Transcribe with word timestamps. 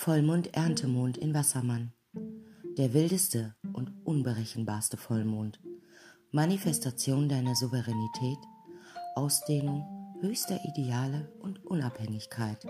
Vollmond-Erntemond 0.00 1.18
in 1.18 1.34
Wassermann. 1.34 1.92
Der 2.78 2.94
wildeste 2.94 3.54
und 3.74 3.92
unberechenbarste 4.06 4.96
Vollmond. 4.96 5.60
Manifestation 6.30 7.28
deiner 7.28 7.54
Souveränität, 7.54 8.38
Ausdehnung 9.14 9.84
höchster 10.22 10.58
Ideale 10.64 11.30
und 11.40 11.66
Unabhängigkeit. 11.66 12.64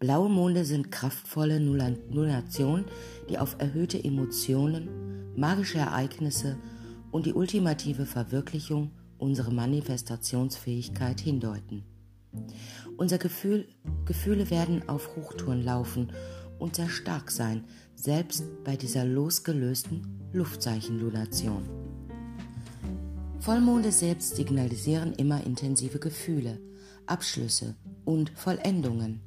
Blaue 0.00 0.28
Monde 0.28 0.64
sind 0.64 0.90
kraftvolle 0.90 1.60
Nullationen, 1.60 2.86
die 3.28 3.38
auf 3.38 3.54
erhöhte 3.60 4.02
Emotionen, 4.02 5.36
magische 5.36 5.78
Ereignisse 5.78 6.58
und 7.12 7.26
die 7.26 7.34
ultimative 7.34 8.06
Verwirklichung 8.06 8.90
unserer 9.16 9.52
Manifestationsfähigkeit 9.52 11.20
hindeuten. 11.20 11.84
Unser 12.96 13.18
Gefühl, 13.18 13.68
Gefühle 14.04 14.50
werden 14.50 14.88
auf 14.88 15.14
Hochtouren 15.14 15.62
laufen 15.62 16.10
und 16.60 16.76
sehr 16.76 16.88
stark 16.88 17.30
sein, 17.30 17.64
selbst 17.94 18.44
bei 18.64 18.76
dieser 18.76 19.04
losgelösten 19.04 20.30
Luftzeichenlunation. 20.32 21.68
Vollmonde 23.40 23.90
selbst 23.90 24.36
signalisieren 24.36 25.14
immer 25.14 25.44
intensive 25.44 25.98
Gefühle, 25.98 26.60
Abschlüsse 27.06 27.74
und 28.04 28.30
Vollendungen. 28.30 29.20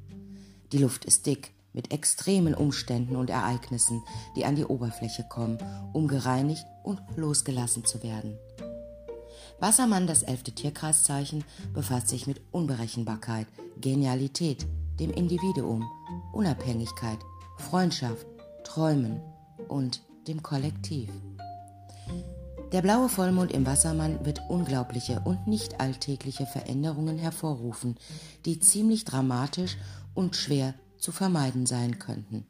Die 0.72 0.78
Luft 0.78 1.04
ist 1.04 1.26
dick 1.26 1.52
mit 1.72 1.92
extremen 1.92 2.54
Umständen 2.54 3.16
und 3.16 3.28
Ereignissen, 3.28 4.02
die 4.36 4.44
an 4.44 4.54
die 4.54 4.64
Oberfläche 4.64 5.24
kommen, 5.28 5.58
um 5.92 6.06
gereinigt 6.06 6.64
und 6.84 7.00
losgelassen 7.16 7.84
zu 7.84 8.02
werden. 8.02 8.38
Wassermann, 9.58 10.06
das 10.06 10.22
elfte 10.22 10.52
Tierkreiszeichen, 10.52 11.44
befasst 11.72 12.08
sich 12.08 12.26
mit 12.26 12.40
Unberechenbarkeit, 12.52 13.46
Genialität, 13.80 14.66
dem 15.00 15.10
Individuum, 15.10 15.84
Unabhängigkeit, 16.32 17.18
Freundschaft, 17.56 18.26
Träumen 18.64 19.20
und 19.68 20.02
dem 20.26 20.42
Kollektiv. 20.42 21.10
Der 22.72 22.82
blaue 22.82 23.08
Vollmond 23.08 23.52
im 23.52 23.66
Wassermann 23.66 24.24
wird 24.24 24.42
unglaubliche 24.48 25.20
und 25.24 25.46
nicht 25.46 25.80
alltägliche 25.80 26.46
Veränderungen 26.46 27.18
hervorrufen, 27.18 27.96
die 28.44 28.58
ziemlich 28.58 29.04
dramatisch 29.04 29.76
und 30.14 30.34
schwer 30.34 30.74
zu 30.98 31.12
vermeiden 31.12 31.66
sein 31.66 31.98
könnten. 31.98 32.46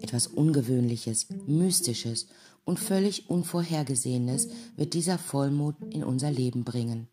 Etwas 0.00 0.28
Ungewöhnliches, 0.28 1.26
Mystisches 1.46 2.28
und 2.64 2.78
völlig 2.78 3.28
Unvorhergesehenes 3.28 4.48
wird 4.76 4.94
dieser 4.94 5.18
Vollmond 5.18 5.76
in 5.92 6.04
unser 6.04 6.30
Leben 6.30 6.64
bringen. 6.64 7.08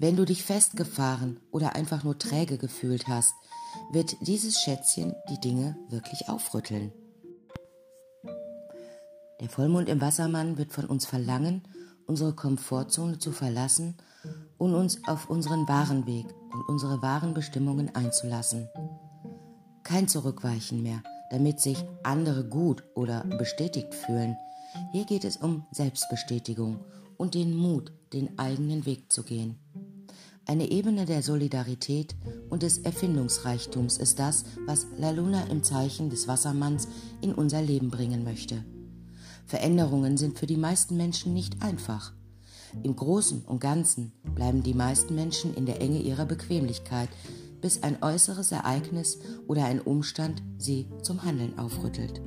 Wenn 0.00 0.14
du 0.14 0.24
dich 0.24 0.44
festgefahren 0.44 1.40
oder 1.50 1.74
einfach 1.74 2.04
nur 2.04 2.16
träge 2.16 2.56
gefühlt 2.56 3.08
hast, 3.08 3.34
wird 3.90 4.16
dieses 4.20 4.60
Schätzchen 4.60 5.12
die 5.28 5.40
Dinge 5.40 5.76
wirklich 5.88 6.28
aufrütteln. 6.28 6.92
Der 9.40 9.48
Vollmond 9.48 9.88
im 9.88 10.00
Wassermann 10.00 10.56
wird 10.56 10.72
von 10.72 10.84
uns 10.84 11.04
verlangen, 11.04 11.62
unsere 12.06 12.32
Komfortzone 12.32 13.18
zu 13.18 13.32
verlassen 13.32 13.96
und 14.56 14.74
uns 14.76 15.04
auf 15.08 15.28
unseren 15.28 15.66
wahren 15.66 16.06
Weg 16.06 16.26
und 16.52 16.62
unsere 16.68 17.02
wahren 17.02 17.34
Bestimmungen 17.34 17.92
einzulassen. 17.96 18.68
Kein 19.82 20.06
Zurückweichen 20.06 20.80
mehr, 20.80 21.02
damit 21.32 21.58
sich 21.58 21.84
andere 22.04 22.44
gut 22.44 22.84
oder 22.94 23.24
bestätigt 23.24 23.94
fühlen. 23.94 24.36
Hier 24.92 25.06
geht 25.06 25.24
es 25.24 25.38
um 25.38 25.66
Selbstbestätigung 25.72 26.84
und 27.16 27.34
den 27.34 27.56
Mut, 27.56 27.92
den 28.12 28.38
eigenen 28.38 28.86
Weg 28.86 29.10
zu 29.10 29.24
gehen. 29.24 29.58
Eine 30.50 30.70
Ebene 30.70 31.04
der 31.04 31.22
Solidarität 31.22 32.16
und 32.48 32.62
des 32.62 32.78
Erfindungsreichtums 32.78 33.98
ist 33.98 34.18
das, 34.18 34.46
was 34.64 34.86
La 34.96 35.10
Luna 35.10 35.44
im 35.50 35.62
Zeichen 35.62 36.08
des 36.08 36.26
Wassermanns 36.26 36.88
in 37.20 37.34
unser 37.34 37.60
Leben 37.60 37.90
bringen 37.90 38.24
möchte. 38.24 38.64
Veränderungen 39.44 40.16
sind 40.16 40.38
für 40.38 40.46
die 40.46 40.56
meisten 40.56 40.96
Menschen 40.96 41.34
nicht 41.34 41.62
einfach. 41.62 42.14
Im 42.82 42.96
Großen 42.96 43.42
und 43.42 43.60
Ganzen 43.60 44.12
bleiben 44.34 44.62
die 44.62 44.72
meisten 44.72 45.14
Menschen 45.14 45.52
in 45.54 45.66
der 45.66 45.82
Enge 45.82 46.00
ihrer 46.00 46.24
Bequemlichkeit, 46.24 47.10
bis 47.60 47.82
ein 47.82 48.02
äußeres 48.02 48.50
Ereignis 48.50 49.18
oder 49.48 49.66
ein 49.66 49.82
Umstand 49.82 50.42
sie 50.56 50.86
zum 51.02 51.24
Handeln 51.24 51.58
aufrüttelt. 51.58 52.22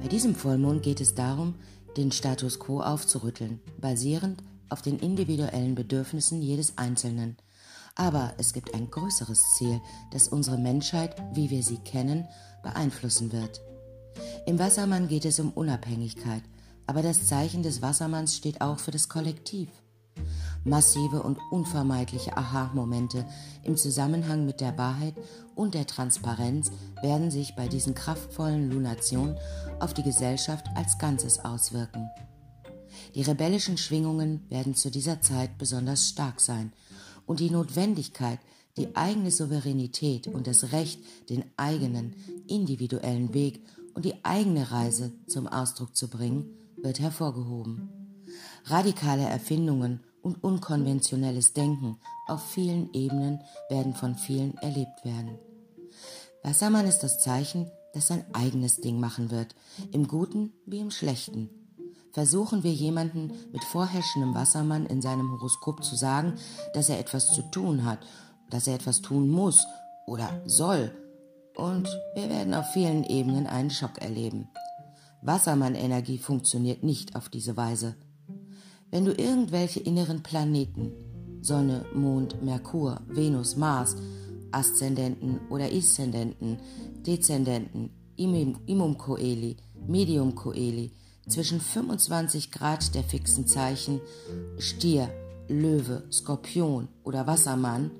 Bei 0.00 0.08
diesem 0.08 0.34
Vollmond 0.34 0.82
geht 0.82 1.02
es 1.02 1.14
darum, 1.14 1.56
den 1.98 2.10
Status 2.12 2.58
quo 2.58 2.80
aufzurütteln, 2.80 3.60
basierend 3.78 4.42
auf 4.70 4.82
den 4.82 4.98
individuellen 4.98 5.74
Bedürfnissen 5.74 6.42
jedes 6.42 6.78
Einzelnen. 6.78 7.36
Aber 7.94 8.34
es 8.38 8.52
gibt 8.52 8.74
ein 8.74 8.90
größeres 8.90 9.54
Ziel, 9.56 9.80
das 10.12 10.28
unsere 10.28 10.58
Menschheit, 10.58 11.16
wie 11.34 11.50
wir 11.50 11.62
sie 11.62 11.78
kennen, 11.78 12.26
beeinflussen 12.62 13.32
wird. 13.32 13.60
Im 14.46 14.58
Wassermann 14.58 15.08
geht 15.08 15.24
es 15.24 15.40
um 15.40 15.50
Unabhängigkeit, 15.52 16.42
aber 16.86 17.02
das 17.02 17.26
Zeichen 17.26 17.62
des 17.62 17.82
Wassermanns 17.82 18.36
steht 18.36 18.60
auch 18.60 18.78
für 18.78 18.90
das 18.90 19.08
Kollektiv. 19.08 19.68
Massive 20.64 21.22
und 21.22 21.38
unvermeidliche 21.50 22.36
Aha-Momente 22.36 23.24
im 23.62 23.76
Zusammenhang 23.76 24.44
mit 24.44 24.60
der 24.60 24.76
Wahrheit 24.76 25.14
und 25.54 25.74
der 25.74 25.86
Transparenz 25.86 26.70
werden 27.00 27.30
sich 27.30 27.54
bei 27.56 27.68
diesen 27.68 27.94
kraftvollen 27.94 28.70
Lunationen 28.70 29.36
auf 29.78 29.94
die 29.94 30.02
Gesellschaft 30.02 30.66
als 30.74 30.98
Ganzes 30.98 31.38
auswirken. 31.44 32.10
Die 33.14 33.22
rebellischen 33.22 33.76
Schwingungen 33.76 34.44
werden 34.48 34.74
zu 34.74 34.90
dieser 34.90 35.20
Zeit 35.20 35.58
besonders 35.58 36.08
stark 36.08 36.40
sein 36.40 36.72
und 37.26 37.40
die 37.40 37.50
Notwendigkeit, 37.50 38.38
die 38.76 38.94
eigene 38.96 39.30
Souveränität 39.30 40.28
und 40.28 40.46
das 40.46 40.72
Recht, 40.72 41.00
den 41.28 41.44
eigenen 41.56 42.14
individuellen 42.46 43.34
Weg 43.34 43.60
und 43.94 44.04
die 44.04 44.24
eigene 44.24 44.70
Reise 44.70 45.12
zum 45.26 45.46
Ausdruck 45.46 45.96
zu 45.96 46.08
bringen, 46.08 46.56
wird 46.76 47.00
hervorgehoben. 47.00 47.90
Radikale 48.64 49.24
Erfindungen 49.24 50.00
und 50.22 50.42
unkonventionelles 50.42 51.52
Denken 51.52 51.98
auf 52.26 52.42
vielen 52.50 52.92
Ebenen 52.92 53.40
werden 53.68 53.94
von 53.94 54.14
vielen 54.14 54.56
erlebt 54.58 55.04
werden. 55.04 55.38
Wassermann 56.42 56.86
ist 56.86 57.00
das 57.00 57.20
Zeichen, 57.20 57.70
das 57.92 58.06
sein 58.06 58.24
eigenes 58.32 58.80
Ding 58.80 59.00
machen 59.00 59.30
wird, 59.30 59.54
im 59.92 60.06
Guten 60.06 60.52
wie 60.64 60.78
im 60.78 60.90
Schlechten, 60.90 61.50
versuchen 62.12 62.62
wir 62.64 62.72
jemanden 62.72 63.32
mit 63.52 63.64
vorherrschendem 63.64 64.34
Wassermann 64.34 64.86
in 64.86 65.02
seinem 65.02 65.30
Horoskop 65.30 65.84
zu 65.84 65.96
sagen, 65.96 66.34
dass 66.74 66.88
er 66.88 66.98
etwas 66.98 67.32
zu 67.32 67.42
tun 67.42 67.84
hat, 67.84 68.00
dass 68.50 68.66
er 68.66 68.74
etwas 68.74 69.00
tun 69.00 69.28
muss 69.28 69.64
oder 70.06 70.42
soll. 70.46 70.92
Und 71.56 71.88
wir 72.14 72.28
werden 72.28 72.54
auf 72.54 72.66
vielen 72.72 73.04
Ebenen 73.04 73.46
einen 73.46 73.70
Schock 73.70 74.00
erleben. 74.00 74.48
Wassermann-Energie 75.22 76.18
funktioniert 76.18 76.82
nicht 76.82 77.14
auf 77.14 77.28
diese 77.28 77.56
Weise. 77.56 77.94
Wenn 78.90 79.04
du 79.04 79.12
irgendwelche 79.12 79.80
inneren 79.80 80.22
Planeten, 80.22 80.92
Sonne, 81.42 81.84
Mond, 81.94 82.42
Merkur, 82.42 83.00
Venus, 83.06 83.56
Mars, 83.56 83.96
Aszendenten 84.50 85.40
oder 85.48 85.70
Eszendenten, 85.70 86.58
Dezendenten, 87.06 87.90
Imum 88.16 88.98
Coeli, 88.98 89.56
Medium 89.86 90.34
Coeli, 90.34 90.92
zwischen 91.30 91.60
25 91.60 92.50
Grad 92.50 92.94
der 92.94 93.04
fixen 93.04 93.46
Zeichen 93.46 94.00
Stier, 94.58 95.08
Löwe, 95.48 96.04
Skorpion 96.10 96.88
oder 97.04 97.26
Wassermann 97.26 97.90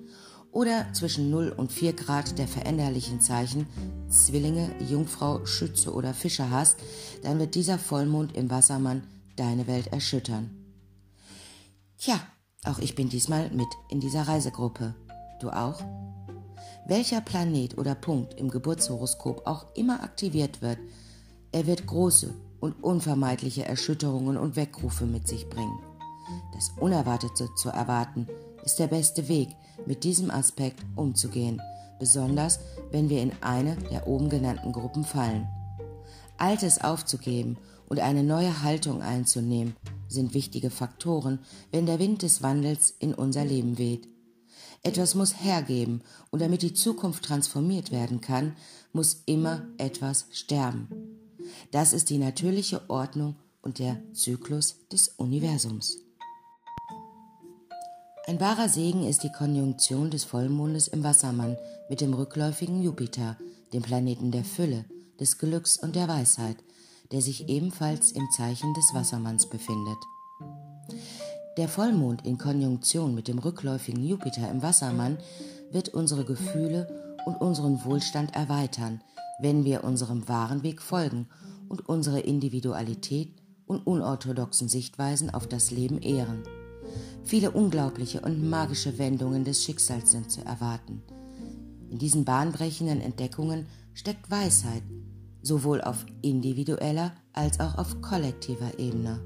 oder 0.53 0.93
zwischen 0.93 1.31
0 1.31 1.55
und 1.56 1.73
4 1.73 1.93
Grad 1.93 2.38
der 2.38 2.49
veränderlichen 2.49 3.21
Zeichen 3.21 3.67
Zwillinge, 4.09 4.71
Jungfrau, 4.88 5.47
Schütze 5.47 5.93
oder 5.93 6.12
Fischer 6.12 6.50
hast, 6.50 6.79
dann 7.23 7.38
wird 7.38 7.55
dieser 7.55 7.79
Vollmond 7.79 8.37
im 8.37 8.50
Wassermann 8.50 9.03
deine 9.37 9.67
Welt 9.67 9.88
erschüttern. 9.88 10.50
Tja, 11.99 12.21
auch 12.65 12.79
ich 12.79 12.94
bin 12.94 13.09
diesmal 13.09 13.50
mit 13.50 13.69
in 13.91 14.00
dieser 14.00 14.23
Reisegruppe. 14.23 14.94
Du 15.41 15.50
auch? 15.50 15.81
Welcher 16.87 17.21
Planet 17.21 17.79
oder 17.79 17.94
Punkt 17.94 18.35
im 18.35 18.50
Geburtshoroskop 18.50 19.47
auch 19.47 19.67
immer 19.76 20.03
aktiviert 20.03 20.61
wird, 20.61 20.79
er 21.53 21.67
wird 21.67 21.87
große, 21.87 22.35
und 22.61 22.83
unvermeidliche 22.83 23.65
Erschütterungen 23.65 24.37
und 24.37 24.57
Weckrufe 24.57 25.07
mit 25.07 25.27
sich 25.27 25.49
bringen. 25.49 25.79
Das 26.55 26.71
Unerwartete 26.79 27.49
zu 27.57 27.71
erwarten 27.71 28.29
ist 28.65 28.79
der 28.79 28.87
beste 28.87 29.29
Weg, 29.29 29.49
mit 29.87 30.05
diesem 30.05 30.31
Aspekt 30.31 30.81
umzugehen, 30.95 31.61
besonders 31.99 32.61
wenn 32.91 33.09
wir 33.09 33.23
in 33.23 33.33
eine 33.41 33.77
der 33.91 34.07
oben 34.07 34.29
genannten 34.29 34.73
Gruppen 34.73 35.05
fallen. 35.05 35.49
Altes 36.37 36.81
aufzugeben 36.81 37.57
und 37.89 38.01
eine 38.01 38.23
neue 38.23 38.62
Haltung 38.62 39.03
einzunehmen, 39.03 39.75
sind 40.09 40.35
wichtige 40.35 40.71
Faktoren, 40.71 41.39
wenn 41.71 41.87
der 41.87 41.99
Wind 41.99 42.23
des 42.23 42.43
Wandels 42.43 42.95
in 42.99 43.15
unser 43.15 43.45
Leben 43.45 43.79
weht. 43.79 44.09
Etwas 44.83 45.15
muss 45.15 45.43
hergeben, 45.43 46.03
und 46.31 46.41
damit 46.41 46.62
die 46.62 46.75
Zukunft 46.75 47.25
transformiert 47.25 47.91
werden 47.91 48.21
kann, 48.21 48.57
muss 48.93 49.23
immer 49.27 49.67
etwas 49.77 50.27
sterben. 50.31 50.89
Das 51.70 51.93
ist 51.93 52.11
die 52.11 52.19
natürliche 52.19 52.82
Ordnung 52.90 53.37
und 53.62 53.78
der 53.78 53.96
Zyklus 54.12 54.88
des 54.93 55.08
Universums. 55.08 55.99
Ein 58.26 58.40
wahrer 58.40 58.69
Segen 58.69 59.06
ist 59.06 59.22
die 59.22 59.31
Konjunktion 59.31 60.11
des 60.11 60.25
Vollmondes 60.25 60.88
im 60.88 61.05
Wassermann 61.05 61.56
mit 61.88 62.00
dem 62.00 62.12
rückläufigen 62.12 62.82
Jupiter, 62.82 63.37
dem 63.72 63.82
Planeten 63.82 64.32
der 64.32 64.44
Fülle, 64.44 64.84
des 65.20 65.38
Glücks 65.38 65.76
und 65.76 65.94
der 65.94 66.08
Weisheit, 66.08 66.56
der 67.12 67.22
sich 67.22 67.49
ebenfalls 67.49 68.12
im 68.12 68.28
Zeichen 68.37 68.75
des 68.75 68.93
Wassermanns 68.93 69.49
befindet. 69.49 69.99
Der 71.56 71.69
Vollmond 71.69 72.26
in 72.26 72.38
Konjunktion 72.38 73.14
mit 73.14 73.28
dem 73.28 73.38
rückläufigen 73.38 74.05
Jupiter 74.05 74.50
im 74.50 74.62
Wassermann 74.62 75.19
wird 75.70 75.90
unsere 75.90 76.25
Gefühle 76.25 77.16
und 77.26 77.40
unseren 77.40 77.84
Wohlstand 77.84 78.34
erweitern, 78.34 79.02
wenn 79.40 79.64
wir 79.64 79.84
unserem 79.84 80.28
wahren 80.28 80.62
Weg 80.62 80.82
folgen 80.82 81.28
und 81.70 81.88
unsere 81.88 82.20
Individualität 82.20 83.32
und 83.64 83.87
unorthodoxen 83.87 84.69
Sichtweisen 84.69 85.31
auf 85.31 85.46
das 85.46 85.70
Leben 85.70 86.02
ehren. 86.02 86.43
Viele 87.22 87.52
unglaubliche 87.52 88.20
und 88.20 88.50
magische 88.50 88.99
Wendungen 88.99 89.44
des 89.44 89.64
Schicksals 89.64 90.11
sind 90.11 90.31
zu 90.31 90.44
erwarten. 90.44 91.02
In 91.88 91.99
diesen 91.99 92.25
bahnbrechenden 92.25 93.00
Entdeckungen 93.00 93.67
steckt 93.94 94.31
Weisheit, 94.31 94.82
sowohl 95.43 95.81
auf 95.81 96.05
individueller 96.22 97.12
als 97.32 97.61
auch 97.61 97.78
auf 97.78 98.02
kollektiver 98.02 98.78
Ebene. 98.78 99.20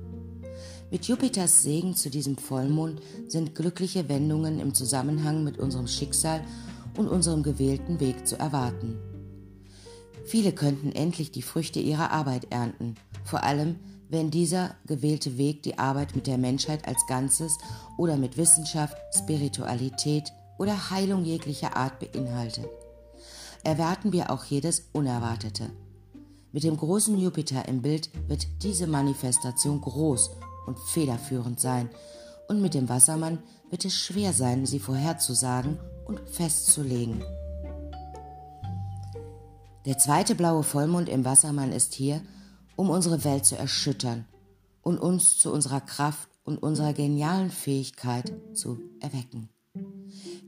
Mit 0.90 1.06
Jupiters 1.06 1.62
Segen 1.62 1.96
zu 1.96 2.10
diesem 2.10 2.36
Vollmond 2.36 3.00
sind 3.26 3.54
glückliche 3.54 4.08
Wendungen 4.10 4.60
im 4.60 4.74
Zusammenhang 4.74 5.44
mit 5.44 5.58
unserem 5.58 5.86
Schicksal 5.86 6.42
und 6.98 7.08
unserem 7.08 7.42
gewählten 7.42 8.00
Weg 8.00 8.28
zu 8.28 8.38
erwarten. 8.38 8.98
Viele 10.24 10.52
könnten 10.52 10.92
endlich 10.92 11.32
die 11.32 11.42
Früchte 11.42 11.80
ihrer 11.80 12.10
Arbeit 12.10 12.46
ernten, 12.50 12.96
vor 13.24 13.42
allem 13.42 13.76
wenn 14.08 14.30
dieser 14.30 14.74
gewählte 14.86 15.38
Weg 15.38 15.62
die 15.62 15.78
Arbeit 15.78 16.14
mit 16.14 16.26
der 16.26 16.38
Menschheit 16.38 16.86
als 16.86 17.06
Ganzes 17.06 17.58
oder 17.96 18.16
mit 18.16 18.36
Wissenschaft, 18.36 18.96
Spiritualität 19.16 20.32
oder 20.58 20.90
Heilung 20.90 21.24
jeglicher 21.24 21.76
Art 21.76 21.98
beinhaltet. 21.98 22.66
Erwarten 23.64 24.12
wir 24.12 24.30
auch 24.30 24.44
jedes 24.44 24.88
Unerwartete. 24.92 25.70
Mit 26.52 26.62
dem 26.62 26.76
großen 26.76 27.18
Jupiter 27.18 27.66
im 27.66 27.82
Bild 27.82 28.10
wird 28.28 28.46
diese 28.62 28.86
Manifestation 28.86 29.80
groß 29.80 30.30
und 30.66 30.78
federführend 30.78 31.60
sein, 31.60 31.88
und 32.46 32.60
mit 32.60 32.74
dem 32.74 32.88
Wassermann 32.90 33.38
wird 33.70 33.86
es 33.86 33.94
schwer 33.94 34.32
sein, 34.34 34.66
sie 34.66 34.78
vorherzusagen 34.78 35.78
und 36.04 36.20
festzulegen. 36.28 37.24
Der 39.86 39.98
zweite 39.98 40.34
blaue 40.34 40.62
Vollmond 40.62 41.10
im 41.10 41.26
Wassermann 41.26 41.70
ist 41.70 41.92
hier, 41.92 42.22
um 42.74 42.88
unsere 42.88 43.22
Welt 43.24 43.44
zu 43.44 43.56
erschüttern 43.56 44.24
und 44.82 44.98
uns 44.98 45.36
zu 45.36 45.52
unserer 45.52 45.82
Kraft 45.82 46.28
und 46.44 46.62
unserer 46.62 46.94
genialen 46.94 47.50
Fähigkeit 47.50 48.32
zu 48.54 48.78
erwecken. 49.00 49.50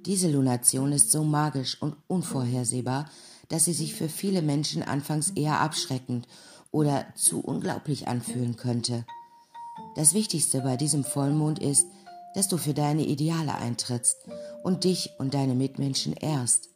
Diese 0.07 0.31
Lunation 0.31 0.93
ist 0.93 1.11
so 1.11 1.23
magisch 1.23 1.81
und 1.83 1.97
unvorhersehbar, 2.07 3.11
dass 3.49 3.67
sie 3.67 3.75
sich 3.75 3.95
für 3.95 4.09
viele 4.09 4.41
Menschen 4.41 4.83
anfangs 4.83 5.31
eher 5.31 5.61
abschreckend 5.61 6.27
oder 6.71 7.07
zu 7.15 7.41
unglaublich 7.41 8.09
anfühlen 8.09 8.57
könnte. 8.57 9.05
Das 9.97 10.15
Wichtigste 10.15 10.63
bei 10.63 10.77
diesem 10.77 11.05
Vollmond 11.05 11.59
ist, 11.59 11.87
dass 12.35 12.49
du 12.49 12.57
für 12.57 12.75
deine 12.75 13.05
Ideale 13.05 13.55
eintrittst 13.55 14.17
und 14.63 14.85
dich 14.85 15.11
und 15.19 15.35
deine 15.35 15.55
Mitmenschen 15.55 16.15
ehrst. 16.15 16.71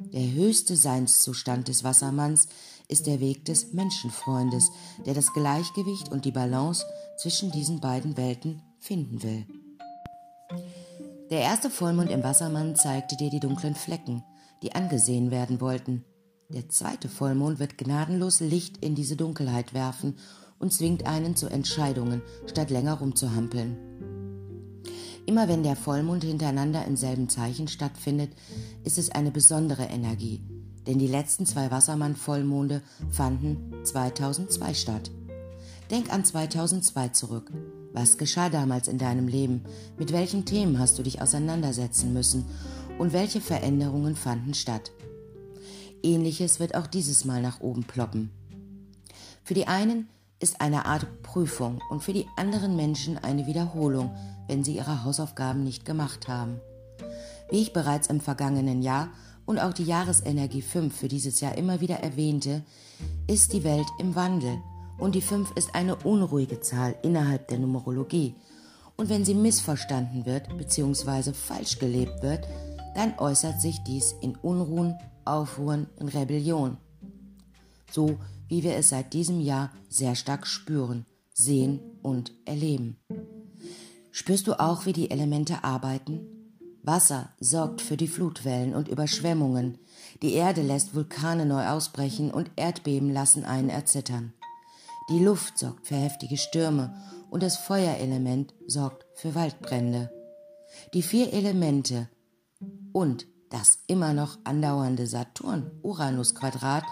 Der 0.00 0.32
höchste 0.32 0.76
Seinszustand 0.76 1.66
des 1.66 1.82
Wassermanns 1.82 2.46
ist 2.86 3.08
der 3.08 3.18
Weg 3.18 3.44
des 3.46 3.72
Menschenfreundes, 3.72 4.70
der 5.04 5.12
das 5.12 5.32
Gleichgewicht 5.32 6.12
und 6.12 6.24
die 6.24 6.30
Balance 6.30 6.86
zwischen 7.16 7.50
diesen 7.50 7.80
beiden 7.80 8.16
Welten 8.16 8.62
finden 8.78 9.24
will. 9.24 9.44
Der 11.30 11.40
erste 11.40 11.68
Vollmond 11.68 12.12
im 12.12 12.22
Wassermann 12.22 12.76
zeigte 12.76 13.16
dir 13.16 13.28
die 13.28 13.40
dunklen 13.40 13.74
Flecken, 13.74 14.22
die 14.62 14.72
angesehen 14.72 15.32
werden 15.32 15.60
wollten. 15.60 16.04
Der 16.48 16.68
zweite 16.68 17.08
Vollmond 17.08 17.58
wird 17.58 17.76
gnadenlos 17.76 18.38
Licht 18.38 18.76
in 18.78 18.94
diese 18.94 19.16
Dunkelheit 19.16 19.74
werfen 19.74 20.16
und 20.60 20.72
zwingt 20.72 21.06
einen 21.06 21.34
zu 21.34 21.48
Entscheidungen, 21.48 22.22
statt 22.46 22.70
länger 22.70 22.94
rumzuhampeln. 22.94 23.76
Immer 25.28 25.46
wenn 25.46 25.62
der 25.62 25.76
Vollmond 25.76 26.24
hintereinander 26.24 26.86
im 26.86 26.96
selben 26.96 27.28
Zeichen 27.28 27.68
stattfindet, 27.68 28.32
ist 28.82 28.96
es 28.96 29.10
eine 29.10 29.30
besondere 29.30 29.82
Energie, 29.84 30.40
denn 30.86 30.98
die 30.98 31.06
letzten 31.06 31.44
zwei 31.44 31.70
Wassermann-Vollmonde 31.70 32.80
fanden 33.10 33.74
2002 33.84 34.72
statt. 34.72 35.10
Denk 35.90 36.10
an 36.10 36.24
2002 36.24 37.08
zurück. 37.08 37.52
Was 37.92 38.16
geschah 38.16 38.48
damals 38.48 38.88
in 38.88 38.96
deinem 38.96 39.28
Leben? 39.28 39.64
Mit 39.98 40.12
welchen 40.12 40.46
Themen 40.46 40.78
hast 40.78 40.98
du 40.98 41.02
dich 41.02 41.20
auseinandersetzen 41.20 42.14
müssen? 42.14 42.46
Und 42.96 43.12
welche 43.12 43.42
Veränderungen 43.42 44.16
fanden 44.16 44.54
statt? 44.54 44.92
Ähnliches 46.02 46.58
wird 46.58 46.74
auch 46.74 46.86
dieses 46.86 47.26
Mal 47.26 47.42
nach 47.42 47.60
oben 47.60 47.84
ploppen. 47.84 48.30
Für 49.44 49.52
die 49.52 49.66
einen 49.66 50.08
ist 50.40 50.60
eine 50.60 50.86
Art 50.86 51.22
Prüfung 51.22 51.80
und 51.90 52.02
für 52.02 52.12
die 52.12 52.26
anderen 52.36 52.76
Menschen 52.76 53.18
eine 53.18 53.46
Wiederholung, 53.46 54.14
wenn 54.46 54.64
sie 54.64 54.76
ihre 54.76 55.04
Hausaufgaben 55.04 55.64
nicht 55.64 55.84
gemacht 55.84 56.28
haben. 56.28 56.60
Wie 57.50 57.60
ich 57.60 57.72
bereits 57.72 58.08
im 58.08 58.20
vergangenen 58.20 58.82
Jahr 58.82 59.08
und 59.46 59.58
auch 59.58 59.72
die 59.72 59.84
Jahresenergie 59.84 60.62
5 60.62 60.94
für 60.94 61.08
dieses 61.08 61.40
Jahr 61.40 61.56
immer 61.56 61.80
wieder 61.80 61.96
erwähnte, 61.96 62.62
ist 63.26 63.52
die 63.52 63.64
Welt 63.64 63.86
im 63.98 64.14
Wandel 64.14 64.58
und 64.98 65.14
die 65.14 65.22
5 65.22 65.52
ist 65.56 65.74
eine 65.74 65.96
unruhige 65.96 66.60
Zahl 66.60 66.94
innerhalb 67.02 67.48
der 67.48 67.58
Numerologie. 67.58 68.34
Und 68.96 69.08
wenn 69.08 69.24
sie 69.24 69.34
missverstanden 69.34 70.26
wird 70.26 70.56
bzw. 70.58 71.32
falsch 71.32 71.78
gelebt 71.78 72.22
wird, 72.22 72.46
dann 72.94 73.16
äußert 73.18 73.60
sich 73.60 73.82
dies 73.84 74.14
in 74.20 74.34
Unruhen, 74.36 74.98
Aufruhren, 75.24 75.86
in 75.98 76.08
Rebellion. 76.08 76.78
So 77.90 78.18
wie 78.48 78.62
wir 78.62 78.76
es 78.76 78.88
seit 78.88 79.12
diesem 79.12 79.40
Jahr 79.40 79.70
sehr 79.88 80.14
stark 80.14 80.46
spüren, 80.46 81.06
sehen 81.32 81.80
und 82.02 82.32
erleben. 82.44 82.98
Spürst 84.10 84.46
du 84.46 84.58
auch, 84.58 84.86
wie 84.86 84.92
die 84.92 85.10
Elemente 85.10 85.62
arbeiten? 85.64 86.20
Wasser 86.82 87.30
sorgt 87.38 87.82
für 87.82 87.96
die 87.96 88.08
Flutwellen 88.08 88.74
und 88.74 88.88
Überschwemmungen. 88.88 89.78
Die 90.22 90.32
Erde 90.32 90.62
lässt 90.62 90.94
Vulkane 90.94 91.44
neu 91.44 91.66
ausbrechen 91.68 92.30
und 92.30 92.50
Erdbeben 92.56 93.12
lassen 93.12 93.44
einen 93.44 93.68
erzittern. 93.68 94.32
Die 95.10 95.22
Luft 95.22 95.58
sorgt 95.58 95.86
für 95.86 95.96
heftige 95.96 96.36
Stürme 96.36 96.94
und 97.30 97.42
das 97.42 97.56
Feuerelement 97.58 98.54
sorgt 98.66 99.06
für 99.14 99.34
Waldbrände. 99.34 100.10
Die 100.94 101.02
vier 101.02 101.32
Elemente 101.32 102.08
und 102.92 103.26
das 103.50 103.78
immer 103.86 104.12
noch 104.12 104.38
andauernde 104.44 105.06
Saturn-Uranus-Quadrat 105.06 106.84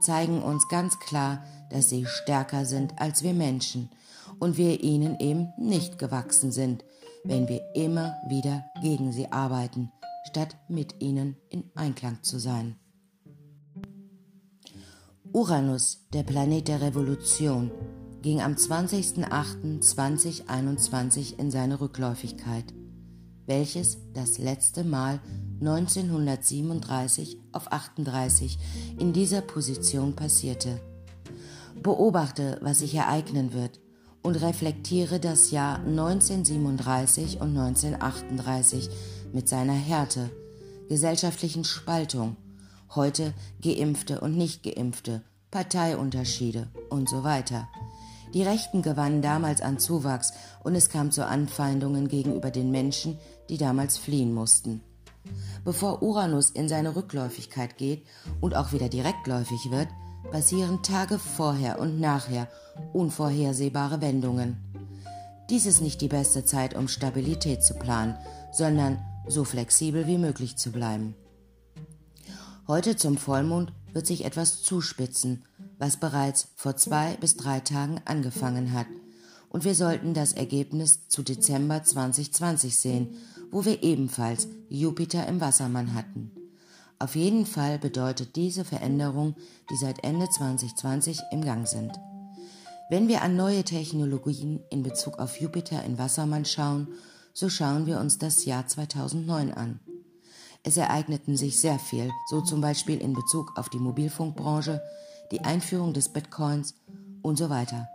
zeigen 0.00 0.42
uns 0.42 0.68
ganz 0.68 0.98
klar, 0.98 1.44
dass 1.70 1.88
sie 1.88 2.04
stärker 2.06 2.66
sind 2.66 3.00
als 3.00 3.22
wir 3.22 3.34
Menschen 3.34 3.90
und 4.38 4.56
wir 4.56 4.82
ihnen 4.82 5.18
eben 5.20 5.52
nicht 5.56 5.98
gewachsen 5.98 6.52
sind, 6.52 6.84
wenn 7.24 7.48
wir 7.48 7.62
immer 7.74 8.16
wieder 8.28 8.64
gegen 8.82 9.12
sie 9.12 9.32
arbeiten, 9.32 9.90
statt 10.28 10.56
mit 10.68 11.00
ihnen 11.00 11.36
in 11.48 11.64
Einklang 11.74 12.22
zu 12.22 12.38
sein. 12.38 12.76
Uranus, 15.32 16.06
der 16.12 16.24
Planet 16.24 16.68
der 16.68 16.82
Revolution, 16.82 17.70
ging 18.20 18.42
am 18.42 18.52
20.08.2021 18.52 21.38
in 21.38 21.50
seine 21.50 21.80
Rückläufigkeit, 21.80 22.74
welches 23.46 23.98
das 24.14 24.38
letzte 24.38 24.84
Mal 24.84 25.20
1937 25.60 27.38
auf 27.52 27.70
38 27.72 28.58
in 28.98 29.12
dieser 29.12 29.40
Position 29.40 30.14
passierte. 30.14 30.80
Beobachte, 31.82 32.58
was 32.62 32.80
sich 32.80 32.94
ereignen 32.94 33.52
wird 33.52 33.80
und 34.22 34.36
reflektiere 34.36 35.20
das 35.20 35.50
Jahr 35.50 35.78
1937 35.78 37.40
und 37.40 37.56
1938 37.56 38.88
mit 39.32 39.48
seiner 39.48 39.72
Härte, 39.72 40.30
gesellschaftlichen 40.88 41.64
Spaltung, 41.64 42.36
heute 42.94 43.34
Geimpfte 43.62 44.20
und 44.20 44.36
Nicht-Geimpfte, 44.36 45.22
Parteiunterschiede 45.50 46.68
und 46.90 47.08
so 47.08 47.24
weiter. 47.24 47.68
Die 48.34 48.42
Rechten 48.42 48.82
gewannen 48.82 49.20
damals 49.20 49.60
an 49.60 49.78
Zuwachs 49.78 50.32
und 50.64 50.74
es 50.74 50.88
kam 50.88 51.10
zu 51.10 51.26
Anfeindungen 51.26 52.08
gegenüber 52.08 52.50
den 52.50 52.70
Menschen, 52.70 53.18
die 53.48 53.58
damals 53.58 53.98
fliehen 53.98 54.32
mussten. 54.32 54.80
Bevor 55.64 56.02
Uranus 56.02 56.50
in 56.50 56.68
seine 56.68 56.96
Rückläufigkeit 56.96 57.76
geht 57.76 58.04
und 58.40 58.56
auch 58.56 58.72
wieder 58.72 58.88
direktläufig 58.88 59.70
wird, 59.70 59.88
passieren 60.30 60.82
Tage 60.82 61.18
vorher 61.18 61.78
und 61.78 62.00
nachher 62.00 62.48
unvorhersehbare 62.92 64.00
Wendungen. 64.00 64.56
Dies 65.50 65.66
ist 65.66 65.82
nicht 65.82 66.00
die 66.00 66.08
beste 66.08 66.44
Zeit, 66.44 66.74
um 66.74 66.88
Stabilität 66.88 67.62
zu 67.62 67.74
planen, 67.74 68.16
sondern 68.52 69.04
so 69.28 69.44
flexibel 69.44 70.06
wie 70.06 70.18
möglich 70.18 70.56
zu 70.56 70.72
bleiben. 70.72 71.14
Heute 72.66 72.96
zum 72.96 73.18
Vollmond 73.18 73.72
wird 73.92 74.06
sich 74.06 74.24
etwas 74.24 74.62
zuspitzen, 74.62 75.44
was 75.82 75.96
bereits 75.96 76.46
vor 76.54 76.76
zwei 76.76 77.16
bis 77.16 77.36
drei 77.36 77.58
Tagen 77.58 78.00
angefangen 78.04 78.72
hat. 78.72 78.86
Und 79.48 79.64
wir 79.64 79.74
sollten 79.74 80.14
das 80.14 80.32
Ergebnis 80.32 81.08
zu 81.08 81.24
Dezember 81.24 81.82
2020 81.82 82.76
sehen, 82.76 83.16
wo 83.50 83.64
wir 83.64 83.82
ebenfalls 83.82 84.46
Jupiter 84.68 85.26
im 85.26 85.40
Wassermann 85.40 85.92
hatten. 85.92 86.30
Auf 87.00 87.16
jeden 87.16 87.46
Fall 87.46 87.80
bedeutet 87.80 88.36
diese 88.36 88.64
Veränderung, 88.64 89.34
die 89.70 89.76
seit 89.76 90.04
Ende 90.04 90.28
2020 90.30 91.18
im 91.32 91.44
Gang 91.44 91.66
sind. 91.66 91.90
Wenn 92.88 93.08
wir 93.08 93.22
an 93.22 93.34
neue 93.34 93.64
Technologien 93.64 94.60
in 94.70 94.84
Bezug 94.84 95.18
auf 95.18 95.40
Jupiter 95.40 95.82
in 95.82 95.98
Wassermann 95.98 96.44
schauen, 96.44 96.86
so 97.34 97.48
schauen 97.48 97.86
wir 97.86 97.98
uns 97.98 98.18
das 98.18 98.44
Jahr 98.44 98.68
2009 98.68 99.52
an. 99.52 99.80
Es 100.62 100.76
ereigneten 100.76 101.36
sich 101.36 101.58
sehr 101.58 101.80
viel, 101.80 102.08
so 102.30 102.40
zum 102.40 102.60
Beispiel 102.60 103.00
in 103.00 103.14
Bezug 103.14 103.58
auf 103.58 103.68
die 103.68 103.80
Mobilfunkbranche, 103.80 104.80
die 105.32 105.40
Einführung 105.40 105.94
des 105.94 106.10
Bitcoins 106.10 106.74
und 107.22 107.36
so 107.36 107.50
weiter. 107.50 107.88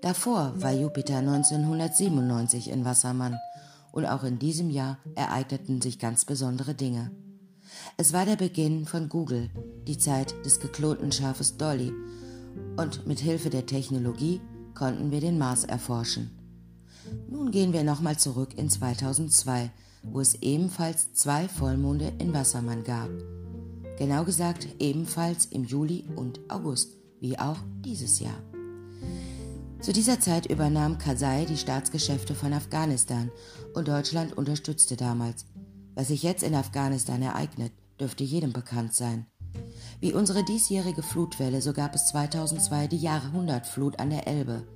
Davor 0.00 0.54
war 0.56 0.72
Jupiter 0.72 1.18
1997 1.18 2.70
in 2.70 2.84
Wassermann 2.86 3.38
und 3.92 4.06
auch 4.06 4.24
in 4.24 4.38
diesem 4.38 4.70
Jahr 4.70 4.98
ereigneten 5.14 5.82
sich 5.82 5.98
ganz 5.98 6.24
besondere 6.24 6.74
Dinge. 6.74 7.10
Es 7.98 8.12
war 8.12 8.24
der 8.24 8.36
Beginn 8.36 8.86
von 8.86 9.08
Google, 9.08 9.50
die 9.86 9.98
Zeit 9.98 10.34
des 10.44 10.58
geklonten 10.58 11.12
Schafes 11.12 11.58
Dolly 11.58 11.92
und 12.76 13.06
mit 13.06 13.20
Hilfe 13.20 13.50
der 13.50 13.66
Technologie 13.66 14.40
konnten 14.74 15.10
wir 15.10 15.20
den 15.20 15.38
Mars 15.38 15.64
erforschen. 15.64 16.30
Nun 17.28 17.50
gehen 17.50 17.72
wir 17.72 17.84
nochmal 17.84 18.18
zurück 18.18 18.56
in 18.56 18.70
2002, 18.70 19.70
wo 20.02 20.20
es 20.20 20.34
ebenfalls 20.36 21.12
zwei 21.12 21.46
Vollmonde 21.46 22.12
in 22.18 22.32
Wassermann 22.32 22.84
gab. 22.84 23.10
Genau 24.00 24.24
gesagt 24.24 24.66
ebenfalls 24.78 25.44
im 25.44 25.64
Juli 25.64 26.06
und 26.16 26.40
August, 26.48 26.96
wie 27.20 27.38
auch 27.38 27.58
dieses 27.84 28.18
Jahr. 28.18 28.42
Zu 29.82 29.92
dieser 29.92 30.18
Zeit 30.18 30.46
übernahm 30.46 30.96
Karzai 30.96 31.44
die 31.44 31.58
Staatsgeschäfte 31.58 32.34
von 32.34 32.54
Afghanistan 32.54 33.30
und 33.74 33.88
Deutschland 33.88 34.32
unterstützte 34.38 34.96
damals. 34.96 35.44
Was 35.94 36.08
sich 36.08 36.22
jetzt 36.22 36.42
in 36.42 36.54
Afghanistan 36.54 37.20
ereignet, 37.20 37.72
dürfte 38.00 38.24
jedem 38.24 38.54
bekannt 38.54 38.94
sein. 38.94 39.26
Wie 40.00 40.14
unsere 40.14 40.46
diesjährige 40.46 41.02
Flutwelle, 41.02 41.60
so 41.60 41.74
gab 41.74 41.94
es 41.94 42.06
2002 42.06 42.86
die 42.86 42.96
Jahrhundertflut 42.96 44.00
an 44.00 44.08
der 44.08 44.26
Elbe. 44.26 44.66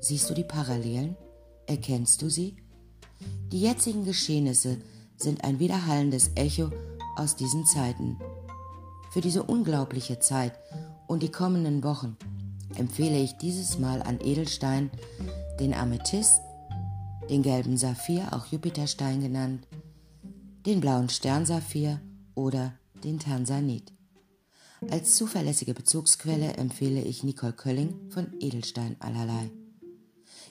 Siehst 0.00 0.28
du 0.28 0.34
die 0.34 0.42
Parallelen? 0.42 1.16
Erkennst 1.68 2.20
du 2.20 2.28
sie? 2.28 2.56
Die 3.52 3.60
jetzigen 3.60 4.04
Geschehnisse 4.04 4.78
sind 5.16 5.44
ein 5.44 5.60
widerhallendes 5.60 6.32
Echo 6.34 6.72
aus 7.14 7.36
diesen 7.36 7.64
Zeiten. 7.64 8.18
Für 9.16 9.22
diese 9.22 9.44
unglaubliche 9.44 10.18
Zeit 10.20 10.52
und 11.06 11.22
die 11.22 11.30
kommenden 11.30 11.82
Wochen 11.82 12.18
empfehle 12.74 13.18
ich 13.18 13.32
dieses 13.38 13.78
Mal 13.78 14.02
an 14.02 14.20
Edelstein 14.20 14.90
den 15.58 15.72
Amethyst, 15.72 16.42
den 17.30 17.42
gelben 17.42 17.78
Saphir, 17.78 18.28
auch 18.32 18.44
Jupiterstein 18.44 19.22
genannt, 19.22 19.66
den 20.66 20.82
blauen 20.82 21.08
Sternsaphir 21.08 21.98
oder 22.34 22.74
den 23.04 23.18
Tansanit. 23.18 23.90
Als 24.90 25.14
zuverlässige 25.14 25.72
Bezugsquelle 25.72 26.52
empfehle 26.52 27.00
ich 27.00 27.24
Nicole 27.24 27.54
Kölling 27.54 28.10
von 28.10 28.34
Edelstein 28.38 28.96
allerlei. 28.98 29.50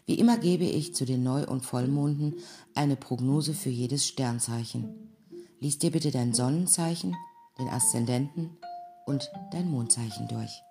Wie 0.07 0.15
immer 0.15 0.39
gebe 0.39 0.65
ich 0.65 0.95
zu 0.95 1.05
den 1.05 1.21
Neu- 1.21 1.45
und 1.45 1.63
Vollmonden 1.63 2.37
eine 2.73 2.95
Prognose 2.95 3.53
für 3.53 3.69
jedes 3.69 4.07
Sternzeichen. 4.07 4.89
Lies 5.59 5.77
dir 5.77 5.91
bitte 5.91 6.09
dein 6.09 6.33
Sonnenzeichen, 6.33 7.15
den 7.57 7.69
Aszendenten 7.69 8.57
und 9.05 9.31
dein 9.51 9.69
Mondzeichen 9.69 10.27
durch. 10.27 10.63